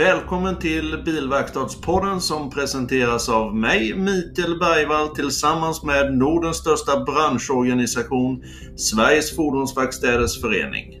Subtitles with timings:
[0.00, 8.42] Välkommen till Bilverkstadspodden som presenteras av mig, Mikael Bergvall, tillsammans med Nordens största branschorganisation,
[8.76, 10.99] Sveriges Fordonsverkstäders Förening.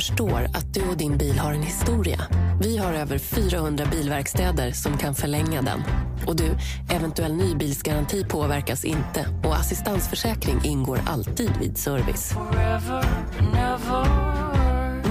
[0.00, 2.20] Förstår att du och din bil har en historia.
[2.62, 5.80] Vi har över 400 bilverkstäder som kan förlänga den.
[6.26, 6.48] Och du,
[6.96, 12.34] eventuell nybilsgaranti påverkas inte och assistansförsäkring ingår alltid vid service.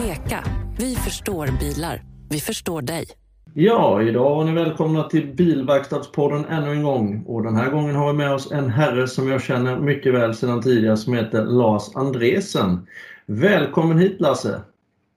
[0.03, 0.43] Meka,
[0.79, 2.03] vi förstår bilar.
[2.29, 3.05] Vi förstår dig.
[3.53, 7.23] Ja, idag är ni välkomna till Bilverkstadspodden ännu en gång.
[7.27, 10.35] Och den här gången har vi med oss en herre som jag känner mycket väl
[10.35, 12.87] sedan tidigare som heter Lars Andresen.
[13.25, 14.61] Välkommen hit Lasse!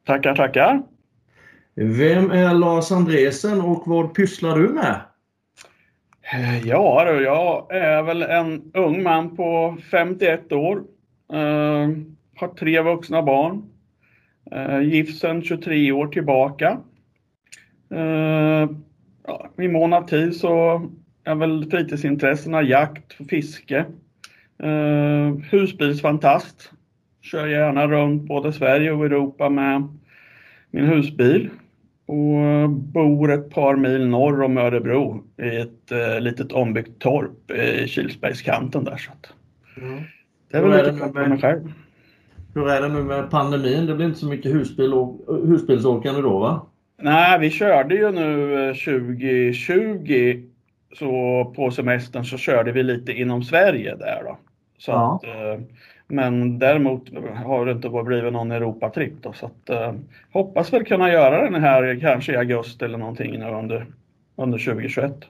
[0.05, 0.83] Tackar, tackar!
[1.75, 5.01] Vem är Lars Andresen och vad pysslar du med?
[6.65, 10.77] Ja, jag är väl en ung man på 51 år.
[11.33, 11.89] Uh,
[12.37, 13.63] har tre vuxna barn.
[14.55, 16.79] Uh, gift sedan 23 år tillbaka.
[17.93, 18.71] Uh,
[19.27, 20.83] ja, I mån av tid så
[21.25, 23.85] är väl fritidsintressena jakt och fiske.
[24.63, 26.73] Uh, husbilsfantast
[27.23, 29.89] kör gärna runt både Sverige och Europa med
[30.73, 31.51] min husbil
[32.07, 37.89] och bor ett par mil norr om Örebro i ett eh, litet ombyggt torp i
[37.89, 38.97] Kilsbergskanten där.
[38.97, 39.11] Så
[39.81, 40.03] mm.
[40.51, 41.73] Det är väl lite mig själv.
[42.55, 43.87] Hur är det nu med pandemin?
[43.87, 46.67] Det blir inte så mycket husbil och, husbilsåkande då va?
[47.03, 50.37] Nej, vi körde ju nu 2020 eh,
[50.99, 54.39] så på semestern så körde vi lite inom Sverige där då.
[54.79, 55.21] Så ja.
[55.23, 55.65] att, eh,
[56.13, 57.03] men däremot
[57.45, 59.93] har det inte blivit någon Europatripp då, så att, eh,
[60.33, 63.87] hoppas väl kunna göra den här kanske i augusti eller någonting nu under,
[64.37, 65.25] under 2021.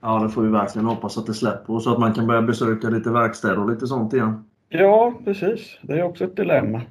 [0.00, 2.42] Ja, det får vi verkligen hoppas att det släpper och så att man kan börja
[2.42, 4.44] besöka lite verkstäder och lite sånt igen.
[4.68, 5.78] Ja, precis.
[5.82, 6.80] Det är också ett dilemma.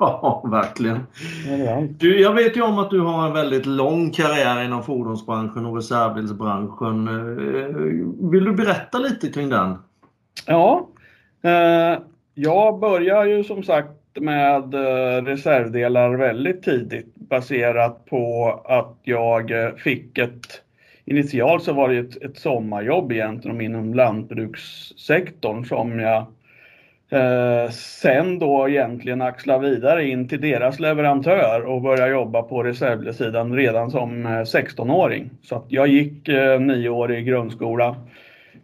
[0.00, 1.06] Ja, verkligen.
[1.98, 5.76] Du, jag vet ju om att du har en väldigt lång karriär inom fordonsbranschen och
[5.76, 7.08] reservbilsbranschen.
[7.08, 9.74] Eh, vill du berätta lite kring den?
[10.46, 10.88] Ja,
[11.42, 11.98] eh,
[12.38, 13.90] jag börjar ju som sagt
[14.20, 20.62] med eh, reservdelar väldigt tidigt baserat på att jag eh, fick ett
[21.04, 26.26] Initialt så var det ett, ett sommarjobb egentligen inom lantbrukssektorn som jag
[27.10, 33.56] eh, sen då egentligen axlade vidare in till deras leverantör och började jobba på reservdelssidan
[33.56, 35.30] redan som eh, 16-åring.
[35.42, 37.96] Så att jag gick eh, nio år i grundskola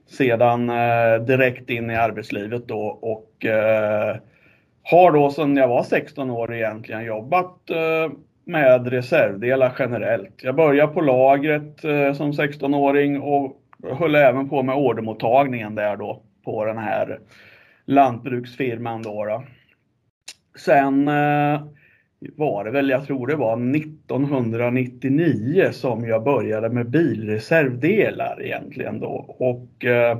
[0.06, 4.16] sedan eh, direkt in i arbetslivet då och eh,
[4.82, 8.12] har då sedan jag var 16 år egentligen jobbat eh,
[8.44, 10.42] med reservdelar generellt.
[10.42, 13.60] Jag började på lagret eh, som 16-åring och
[13.98, 17.20] höll även på med ordermottagningen där då på den här
[17.84, 19.24] lantbruksfirman då.
[19.24, 19.44] då.
[20.58, 21.62] Sen eh,
[22.36, 29.24] var det väl, jag tror det var 1999 som jag började med bilreservdelar egentligen då
[29.38, 30.18] och eh,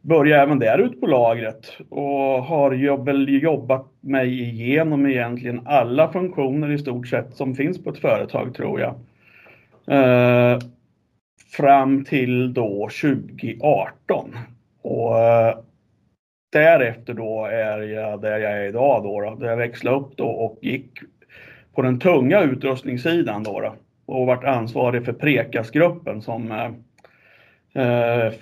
[0.00, 6.12] började även där ut på lagret och har jag väl jobbat mig igenom egentligen alla
[6.12, 8.94] funktioner i stort sett som finns på ett företag tror jag.
[9.86, 10.58] Eh,
[11.56, 14.36] fram till då 2018.
[14.82, 15.58] Och eh,
[16.52, 20.26] därefter då är jag där jag är idag då, då där jag växlade upp då
[20.26, 20.90] och gick
[21.74, 23.74] på den tunga utrustningssidan då, då
[24.06, 26.70] och varit ansvarig för Prekasgruppen som eh,
[27.82, 28.32] eh,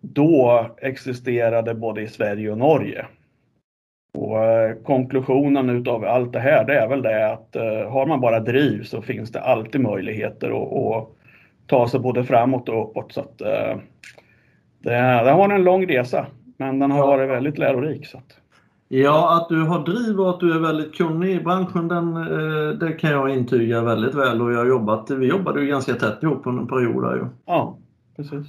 [0.00, 3.06] då existerade både i Sverige och Norge.
[4.18, 8.20] Och eh, konklusionen utav allt det här det är väl det att eh, har man
[8.20, 11.08] bara driv så finns det alltid möjligheter att,
[11.66, 13.12] ta sig både framåt och uppåt.
[13.12, 13.76] Så att, eh,
[14.78, 14.94] det,
[15.24, 18.06] det har en lång resa men den har varit väldigt lärorik.
[18.06, 18.41] Så att.
[18.94, 22.78] Ja, att du har driv och att du är väldigt kunnig i branschen, den, eh,
[22.78, 24.42] det kan jag intyga väldigt väl.
[24.42, 27.26] Och jag har jobbat, vi jobbade ju ganska tätt ihop under en period där ju.
[27.46, 27.78] Ja,
[28.16, 28.46] precis.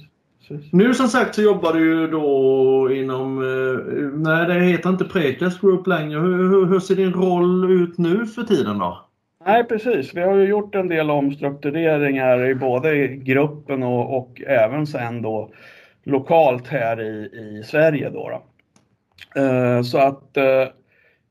[0.48, 0.72] precis.
[0.72, 3.84] Nu som sagt så jobbar du ju då inom, eh,
[4.14, 6.20] nej det heter inte Prekas Group längre.
[6.20, 9.06] Hur, hur, hur ser din roll ut nu för tiden då?
[9.46, 14.86] Nej precis, vi har ju gjort en del omstruktureringar i både gruppen och, och även
[14.86, 15.50] sen då
[16.04, 18.10] lokalt här i, i Sverige.
[18.10, 18.42] Då, då.
[19.36, 20.66] Eh, så att eh,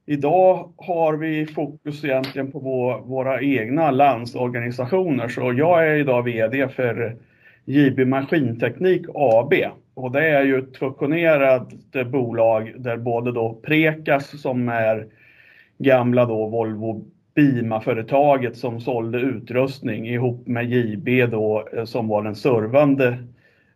[0.06, 5.28] idag har vi fokus egentligen på vår, våra egna landsorganisationer.
[5.28, 7.18] Så jag är idag VD för
[7.66, 9.54] JB Maskinteknik AB
[9.94, 11.70] och det är ju ett fusionerat
[12.12, 15.08] bolag där både då Prekas som är
[15.78, 22.36] gamla då Volvo Bima-företaget som sålde utrustning ihop med JB då eh, som var den
[22.36, 23.18] servande,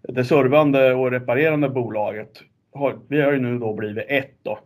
[0.01, 2.43] det servande och reparerande bolaget
[2.77, 4.59] har, vi har ju nu då blivit ett då.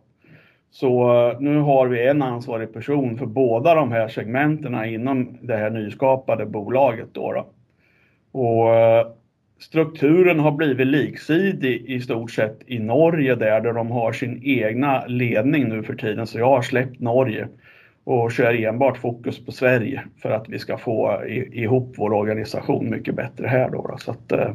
[0.70, 5.56] Så eh, nu har vi en ansvarig person för båda de här segmenterna inom det
[5.56, 7.08] här nyskapade bolaget.
[7.12, 7.46] Då, då.
[8.40, 9.06] Och eh,
[9.58, 15.06] strukturen har blivit liksidig i stort sett i Norge där, där de har sin egna
[15.06, 16.26] ledning nu för tiden.
[16.26, 17.48] Så jag har släppt Norge
[18.04, 22.90] och kör enbart fokus på Sverige för att vi ska få eh, ihop vår organisation
[22.90, 23.70] mycket bättre här.
[23.70, 24.50] Då, Så att, eh,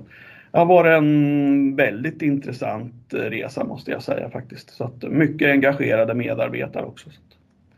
[0.52, 4.70] har varit en väldigt intressant resa måste jag säga faktiskt.
[4.70, 7.10] Så att mycket engagerade medarbetare också.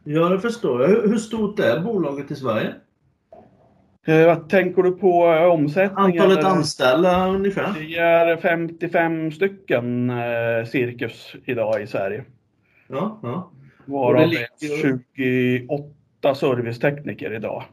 [0.04, 0.90] Ja, det förstår jag.
[0.90, 2.74] Hur stort är bolaget i Sverige?
[4.06, 6.20] Eh, vad tänker du på omsättning?
[6.20, 7.74] Antalet anställda ungefär?
[7.80, 12.24] Det är 55 stycken eh, cirkus idag i Sverige.
[12.88, 13.52] Ja, ja.
[13.86, 14.48] Varav ligger...
[15.68, 17.64] 28 servicetekniker idag.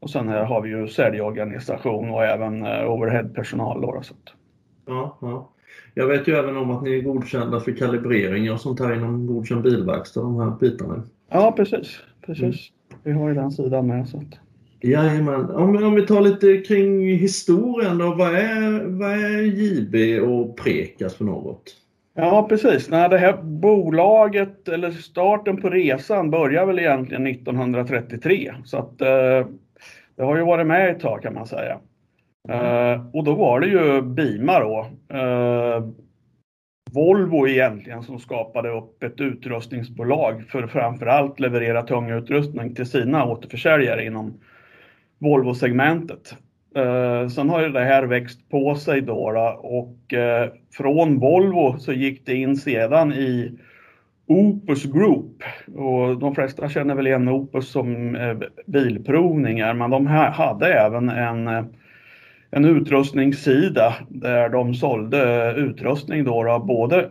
[0.00, 3.80] Och sen här har vi ju säljorganisation och även eh, overheadpersonal.
[3.80, 4.14] Då, så.
[4.86, 5.50] Ja, ja.
[5.94, 9.26] Jag vet ju även om att ni är godkända för kalibrering och sånt här inom
[9.26, 11.02] godkänd bilverkstad, de här bitarna.
[11.30, 11.98] Ja, precis.
[12.26, 12.42] precis.
[12.42, 13.00] Mm.
[13.02, 14.08] Vi har ju den sidan med.
[14.08, 14.38] Så att...
[14.80, 15.50] Jajamän.
[15.50, 18.14] Om, om vi tar lite kring historien då.
[18.14, 21.76] Vad är, vad är JB och Prekas för något?
[22.14, 22.90] Ja precis.
[22.90, 28.54] Nej, det här bolaget, eller starten på resan börjar väl egentligen 1933.
[28.64, 29.46] Så att eh,
[30.18, 31.78] det har ju varit med ett tag kan man säga.
[32.48, 34.86] Eh, och då var det ju Bima då.
[35.16, 35.88] Eh,
[36.90, 44.04] Volvo egentligen som skapade upp ett utrustningsbolag för framförallt leverera tung utrustning till sina återförsäljare
[44.04, 44.40] inom
[45.18, 46.36] Volvo-segmentet.
[46.76, 51.78] Eh, sen har ju det här växt på sig då, då och eh, från Volvo
[51.78, 53.58] så gick det in sedan i
[54.28, 55.42] Opus Group
[55.76, 58.36] och de flesta känner väl igen Opus som eh,
[58.66, 61.64] bilprovningar men de hade även en, eh,
[62.50, 67.10] en utrustningssida där de sålde eh, utrustning då, då både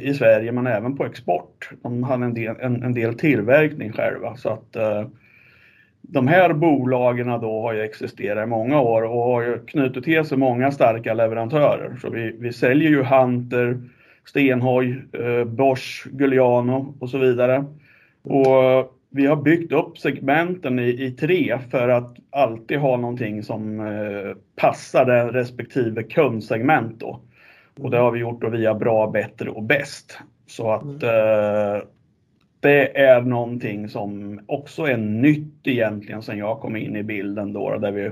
[0.00, 1.70] i Sverige men även på export.
[1.82, 4.76] De hade en del, en, en del tillverkning själva så att
[6.02, 10.24] de här bolagen då har ju existerat i många år och har ju knutit till
[10.24, 11.96] sig många starka leverantörer.
[12.00, 13.78] Så vi, vi säljer ju Hunter,
[14.24, 17.64] Stenhoj, eh, Bosch, Giuliano och så vidare.
[18.22, 23.80] Och vi har byggt upp segmenten i, i tre för att alltid ha någonting som
[23.80, 27.20] eh, passar det respektive kundsegment då.
[27.80, 30.18] Och det har vi gjort då via bra, bättre och bäst.
[30.46, 31.74] Så att mm.
[31.74, 31.82] eh,
[32.60, 37.78] det är någonting som också är nytt egentligen sen jag kom in i bilden då,
[37.78, 38.10] där vi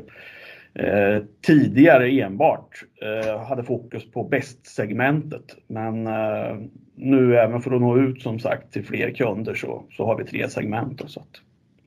[0.75, 5.57] eh, tidigare enbart eh, hade fokus på bästsegmentet.
[5.67, 6.57] Men eh,
[6.95, 10.25] nu även för att nå ut som sagt till fler kunder så, så har vi
[10.25, 11.03] tre segment.
[11.07, 11.41] Så att...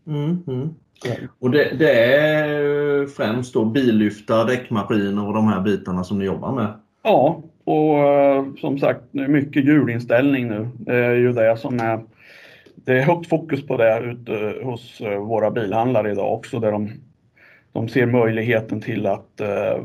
[0.07, 0.69] Mm, mm.
[1.39, 6.51] Och det, det, är främst då billyftar, däckmaskiner och de här bitarna som ni jobbar
[6.55, 6.73] med?
[7.03, 10.69] Ja, och eh, som sagt mycket hjulinställning nu.
[10.77, 11.99] Det är ju det som är
[12.75, 16.91] det är högt fokus på det ute hos eh, våra bilhandlare idag också där de,
[17.73, 19.83] de ser möjligheten till att eh,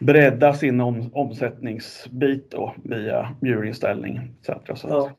[0.00, 4.80] bredda sin om, omsättningsbit då, via djurinställning etc.
[4.80, 5.10] Så ja,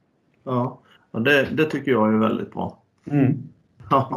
[0.44, 0.80] ja.
[1.12, 2.78] ja det, det, tycker jag är väldigt bra.
[3.12, 3.38] Mm.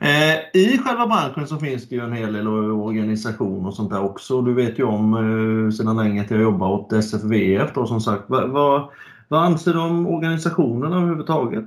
[0.00, 4.04] eh, I själva branschen så finns det ju en hel del organisation och sånt där
[4.04, 4.42] också.
[4.42, 8.24] Du vet ju om eh, sedan länge att jag jobbar åt SFVF då som sagt.
[8.26, 8.88] Vad, vad,
[9.28, 11.64] vad anser du om organisationerna överhuvudtaget?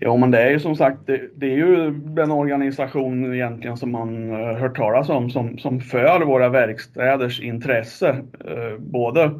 [0.00, 3.92] Ja, men det är ju som sagt, det, det, är ju den organisation egentligen som
[3.92, 8.10] man uh, hört talas om som, som för våra verkstäders intresse.
[8.10, 9.30] Uh, både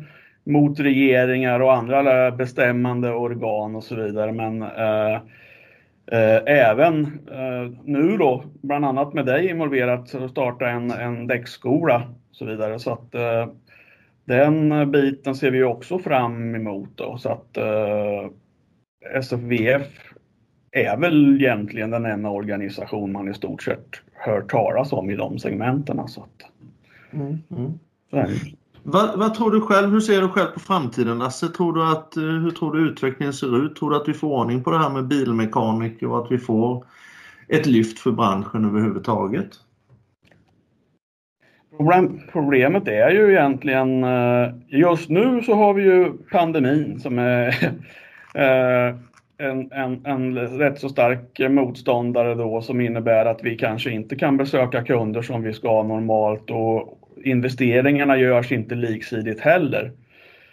[0.44, 4.32] mot regeringar och andra eh, bestämmande organ och så vidare.
[4.32, 5.20] Men uh,
[6.46, 7.18] även
[7.84, 12.78] nu då, bland annat med dig involverat, att starta en, en däckskola och så vidare.
[12.78, 13.12] Så att
[14.24, 17.58] den biten ser vi också fram emot då, så att
[19.14, 20.08] SFVF
[20.72, 25.38] är väl egentligen den enda organisation man i stort sett hör talas om i de
[25.38, 26.08] segmenten.
[26.08, 26.50] Så att,
[27.12, 27.78] mm, mm.
[28.82, 29.90] Vad, vad, tror du själv?
[29.90, 31.48] Hur ser du själv på framtiden Lasse?
[31.48, 33.76] Tror du att, eh, hur tror du utvecklingen ser ut?
[33.76, 36.84] Tror du att vi får ordning på det här med bilmekaniker och att vi får
[37.48, 39.48] ett lyft för branschen överhuvudtaget?
[42.32, 47.48] Problemet är ju egentligen, eh, just nu så har vi ju pandemin som är
[48.34, 48.96] eh,
[49.38, 54.36] en, en, en rätt så stark motståndare då som innebär att vi kanske inte kan
[54.36, 59.92] besöka kunder som vi ska normalt och investeringarna görs inte liksidigt heller.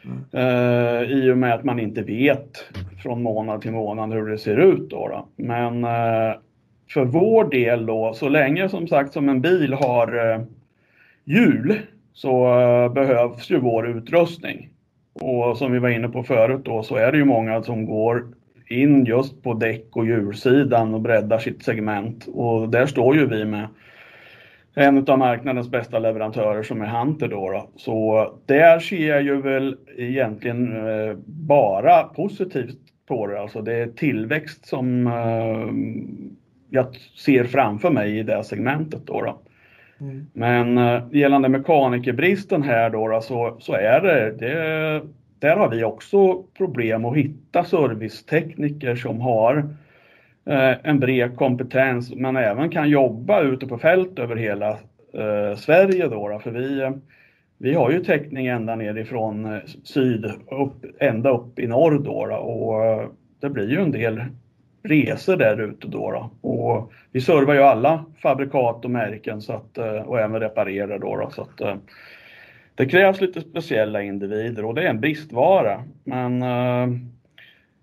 [0.06, 0.48] Mm.
[0.48, 2.66] Uh, I och med att man inte vet
[3.04, 4.90] från månad till månad hur det ser ut.
[4.90, 5.28] Då, då.
[5.36, 6.36] Men uh,
[6.90, 10.44] för vår del då, så länge som sagt som en bil har uh,
[11.24, 11.80] hjul
[12.14, 12.46] så
[12.96, 14.70] behövs ju vår utrustning.
[15.14, 18.26] Och som vi var inne på förut då så är det ju många som går
[18.68, 22.28] in just på däck och hjulsidan och breddar sitt segment.
[22.28, 23.68] Och där står ju vi med
[24.76, 27.70] en av marknadens bästa leverantörer som är Hunter då, då.
[27.76, 33.42] Så där ser jag ju väl egentligen eh, bara positivt på det.
[33.42, 35.70] Alltså det är tillväxt som eh,
[36.70, 36.96] jag
[37.26, 39.22] ser framför mig i det segmentet då.
[39.22, 39.40] då.
[40.00, 40.28] Mm.
[40.34, 45.02] Men eh, gällande mekanikerbristen här då, då så, så är det, det,
[45.46, 49.58] där har vi också problem att hitta servicetekniker som har
[50.46, 54.70] eh, en bred kompetens men även kan jobba ute på fält över hela
[55.14, 56.40] eh, Sverige då, då.
[56.40, 56.92] För vi,
[57.58, 62.36] vi har ju täckning ända nerifrån eh, syd upp, ända upp i norr då, då
[62.36, 63.10] och
[63.40, 64.24] det blir ju en del
[64.84, 66.50] resor där ute då, då.
[66.50, 71.30] Och vi servar ju alla fabrikat och märken så att, och även reparerar då, då
[71.30, 71.80] så att
[72.76, 75.84] det krävs lite speciella individer och det är en bristvara.
[76.04, 76.98] Men eh,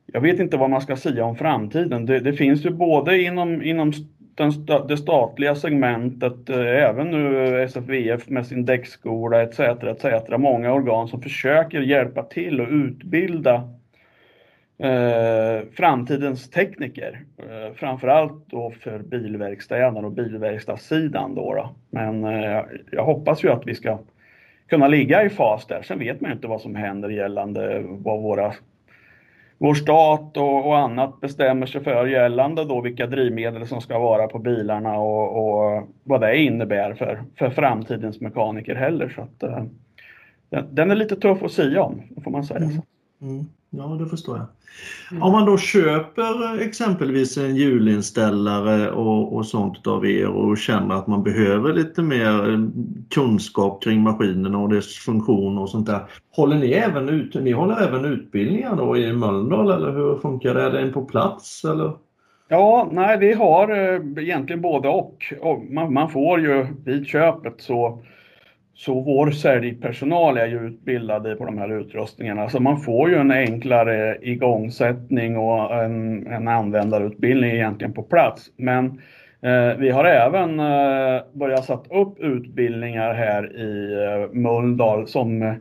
[0.07, 2.07] jag vet inte vad man ska säga om framtiden.
[2.07, 3.93] Det, det finns ju både inom, inom
[4.35, 4.53] den,
[4.89, 9.61] det statliga segmentet, eh, även nu SFVF med sin däckskola etc.
[9.61, 10.05] etc.
[10.39, 13.55] Många organ som försöker hjälpa till och utbilda
[14.79, 17.21] eh, framtidens tekniker.
[17.39, 21.35] Eh, framförallt då för bilverkstäderna och bilverkstadssidan.
[21.35, 21.75] Då, då.
[21.91, 23.99] Men eh, jag hoppas ju att vi ska
[24.73, 25.83] kunna ligga i fas där.
[25.83, 28.53] Sen vet man ju inte vad som händer gällande vad våra
[29.59, 34.27] vår stat och, och, annat bestämmer sig för gällande då vilka drivmedel som ska vara
[34.27, 39.09] på bilarna och, och vad det innebär för, för framtidens mekaniker heller.
[39.09, 39.65] Så att, uh,
[40.51, 42.61] den, den, är lite tuff att säga om, får man säga.
[42.61, 42.83] Mm.
[43.23, 43.45] Mm.
[43.71, 44.47] Ja, det förstår jag.
[45.11, 45.23] Mm.
[45.23, 51.07] Om man då köper exempelvis en hjulinställare och, och sånt av er och känner att
[51.07, 52.69] man behöver lite mer
[53.11, 56.01] kunskap kring maskinen och dess funktion och sånt där.
[56.31, 60.63] Håller ni även ut, ni håller även utbildningar då i Mölndal eller hur funkar det?
[60.63, 61.93] Är det en på plats eller?
[62.49, 65.33] Ja, nej vi har eh, egentligen både och.
[65.71, 68.03] Man, man får ju vid köpet så
[68.75, 73.31] så vår säljpersonal är ju utbildade på de här utrustningarna så man får ju en
[73.31, 78.51] enklare igångsättning och en, en användarutbildning egentligen på plats.
[78.57, 78.87] Men
[79.43, 85.55] eh, vi har även eh, börjat sätta upp utbildningar här i eh, Mölndal som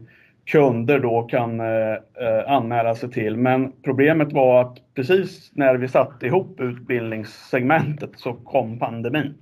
[0.46, 3.38] kunder då kan eh, eh, anmäla sig till.
[3.38, 9.34] Men problemet var att precis när vi satte ihop utbildningssegmentet så kom pandemin.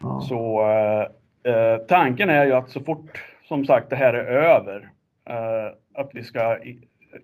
[0.00, 0.20] Ja.
[0.20, 0.60] Så
[1.44, 4.90] eh, tanken är ju att så fort som sagt det här är över,
[5.28, 6.58] eh, att vi ska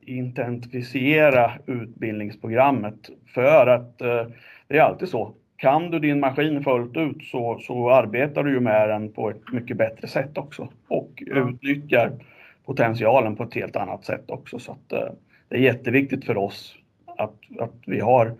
[0.01, 4.27] intensifiera utbildningsprogrammet för att eh,
[4.69, 5.35] det är alltid så.
[5.57, 9.53] Kan du din maskin fullt ut så, så arbetar du ju med den på ett
[9.53, 12.13] mycket bättre sätt också och utnyttjar
[12.65, 14.59] potentialen på ett helt annat sätt också.
[14.59, 15.13] Så att, eh,
[15.49, 18.35] det är jätteviktigt för oss att, att vi har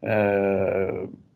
[0.00, 0.94] eh,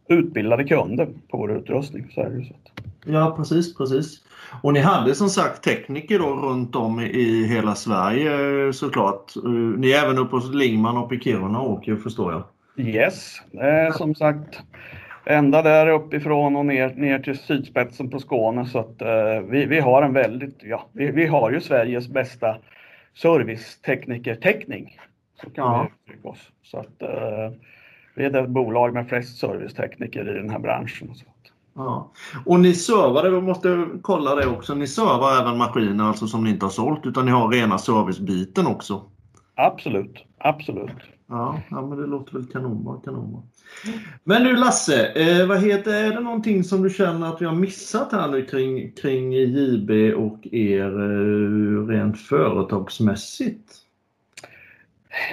[0.08, 2.06] utbildade kunder på vår utrustning.
[2.10, 2.71] Så är det så att.
[3.04, 4.20] Ja, precis, precis.
[4.62, 9.32] Och ni hade som sagt tekniker då runt om i hela Sverige såklart.
[9.76, 12.42] Ni är även uppe hos Lingman och i Kiruna åker förstår jag.
[12.86, 14.62] Yes, eh, som sagt
[15.24, 19.80] ända där uppifrån och ner, ner till sydspetsen på Skåne så att eh, vi, vi
[19.80, 22.56] har en väldigt, ja, vi, vi har ju Sveriges bästa
[23.14, 24.98] serviceteknikertäckning.
[25.42, 25.82] Så kan ja.
[25.82, 26.50] vi uttrycka oss.
[26.62, 27.50] Så att eh,
[28.14, 31.14] vi är det bolag med flest servicetekniker i den här branschen.
[31.14, 31.24] Så.
[31.74, 32.12] Ja.
[32.46, 36.50] Och ni servar, vi måste kolla det också, ni servar även maskiner alltså som ni
[36.50, 39.02] inte har sålt utan ni har rena servicebiten också?
[39.54, 40.90] Absolut, absolut.
[41.28, 43.00] Ja, ja men det låter väl kanonbra.
[43.04, 43.42] kanonbra.
[44.24, 47.54] Men du Lasse, eh, vad heter, är det någonting som du känner att vi har
[47.54, 53.81] missat här nu kring, kring JB och er eh, rent företagsmässigt?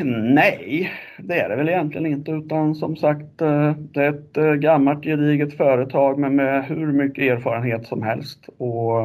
[0.04, 4.54] Nej, det är det väl egentligen inte utan som sagt eh, det är ett eh,
[4.54, 8.50] gammalt gediget företag men med hur mycket erfarenhet som helst.
[8.58, 9.02] Och,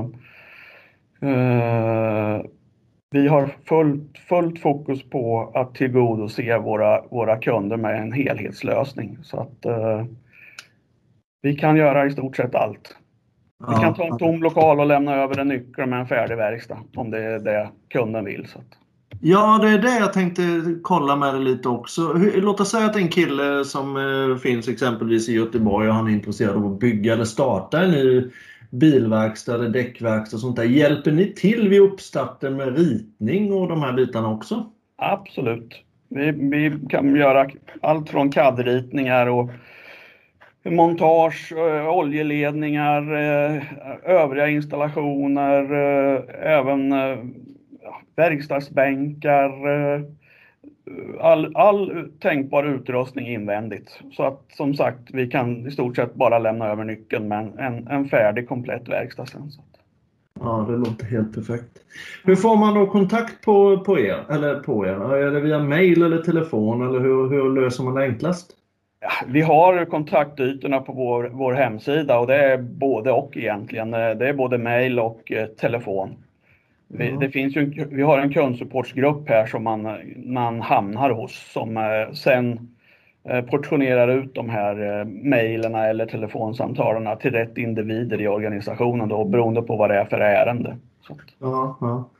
[1.28, 2.42] eh,
[3.10, 9.18] vi har fullt, fullt fokus på att tillgodose våra, våra kunder med en helhetslösning.
[9.22, 10.04] Så att eh,
[11.42, 12.96] vi kan göra i stort sett allt.
[13.68, 16.78] Vi kan ta en tom lokal och lämna över en nyckel med en färdig verkstad
[16.96, 18.46] om det är det kunden vill.
[18.46, 18.83] Så att.
[19.20, 20.42] Ja, det är det jag tänkte
[20.82, 22.12] kolla med dig lite också.
[22.34, 26.12] Låt oss säga att en kille som eh, finns exempelvis i Göteborg och han är
[26.12, 28.30] intresserad av att bygga eller starta en ny
[28.70, 30.64] bilverkstad eller däckverkstad och sånt där.
[30.64, 34.66] Hjälper ni till vid uppstarten med ritning och de här bitarna också?
[34.96, 35.74] Absolut.
[36.08, 37.50] Vi, vi kan göra
[37.82, 39.50] allt från CAD-ritningar och
[40.64, 43.62] montage, eh, oljeledningar, eh,
[44.04, 46.92] övriga installationer, eh, även
[48.16, 50.02] verkstadsbänkar, eh,
[51.20, 54.00] all, all tänkbar utrustning invändigt.
[54.12, 57.88] Så att som sagt, vi kan i stort sett bara lämna över nyckeln med en,
[57.88, 59.50] en färdig komplett verkstad sen.
[60.40, 61.78] Ja, det låter helt perfekt.
[62.24, 64.24] Hur får man då kontakt på, på er?
[64.30, 65.14] Eller på er?
[65.14, 68.50] Är det via mail eller telefon eller hur, hur löser man det enklast?
[69.00, 73.90] Ja, vi har kontaktytorna på vår, vår hemsida och det är både och egentligen.
[73.90, 76.16] Det är både mail och eh, telefon.
[76.88, 79.88] Vi, det finns ju, vi har en kundsupportsgrupp här som man,
[80.26, 82.68] man hamnar hos som eh, sen
[83.28, 89.24] eh, portionerar ut de här eh, mejlerna eller telefonsamtalen till rätt individer i organisationen då,
[89.24, 90.76] beroende på vad det är för ärende.
[91.38, 92.10] Ja, ja.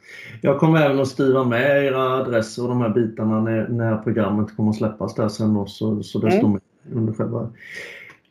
[0.40, 4.56] Jag kommer även att skriva med era adresser och de här bitarna när, när programmet
[4.56, 6.38] kommer att släppas där sen då, så, så det mm.
[6.38, 6.60] står med
[6.92, 7.50] under själva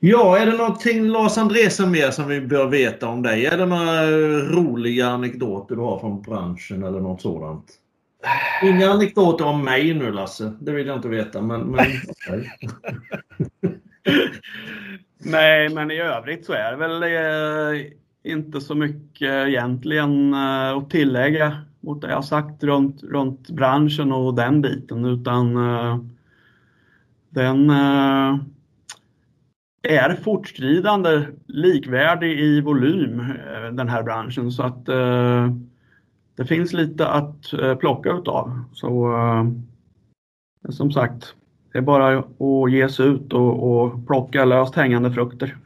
[0.06, 3.46] Ja, är det någonting Lars Andresen mer som vi bör veta om dig?
[3.46, 7.66] Är det några eh, roliga anekdoter du har från branschen eller något sådant?
[8.64, 11.42] Inga anekdoter om mig nu Lasse, det vill jag inte veta.
[11.42, 12.50] Men, men okay.
[15.18, 17.82] Nej, men i övrigt så är det väl eh,
[18.24, 24.34] inte så mycket egentligen eh, att tillägga mot det jag sagt runt, runt branschen och
[24.34, 25.98] den biten utan eh,
[27.30, 28.38] den eh,
[29.84, 35.52] är fortskridande likvärdig i volym eh, den här branschen så att eh,
[36.36, 38.64] det finns lite att eh, plocka utav.
[38.74, 39.46] Så eh,
[40.72, 41.36] som sagt,
[41.72, 45.58] det är bara att ge sig ut och, och plocka löst hängande frukter.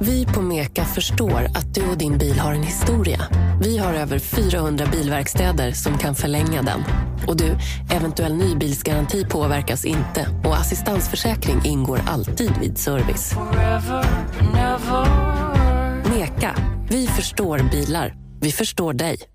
[0.00, 3.20] Vi på Meka förstår att du och din bil har en historia.
[3.62, 6.82] Vi har över 400 bilverkstäder som kan förlänga den.
[7.26, 7.58] Och du,
[7.96, 13.34] eventuell nybilsgaranti påverkas inte och assistansförsäkring ingår alltid vid service.
[16.14, 16.56] Meka,
[16.90, 18.14] vi förstår bilar.
[18.40, 19.31] Vi förstår dig.